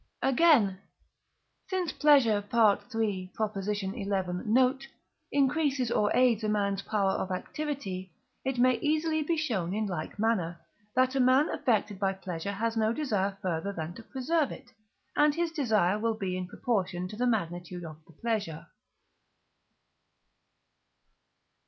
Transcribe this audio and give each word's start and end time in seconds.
Again, 0.23 0.79
since 1.67 1.91
pleasure 1.91 2.43
(III. 2.51 3.31
xi. 3.35 4.09
note) 4.45 4.87
increases 5.31 5.91
or 5.91 6.11
aids 6.15 6.43
a 6.43 6.49
man's 6.49 6.81
power 6.81 7.11
of 7.11 7.29
activity, 7.29 8.11
it 8.43 8.57
may 8.57 8.79
easily 8.79 9.21
be 9.21 9.37
shown 9.37 9.75
in 9.75 9.85
like 9.85 10.17
manner, 10.17 10.59
that 10.95 11.13
a 11.13 11.19
man 11.19 11.49
affected 11.51 11.99
by 11.99 12.13
pleasure 12.13 12.53
has 12.53 12.75
no 12.75 12.91
desire 12.91 13.37
further 13.43 13.71
than 13.71 13.93
to 13.93 14.01
preserve 14.01 14.51
it, 14.51 14.71
and 15.15 15.35
his 15.35 15.51
desire 15.51 15.99
will 15.99 16.15
be 16.15 16.35
in 16.35 16.47
proportion 16.47 17.07
to 17.07 17.15
the 17.15 17.27
magnitude 17.27 17.83
of 17.85 17.97
the 18.07 18.13
pleasure. 18.13 18.69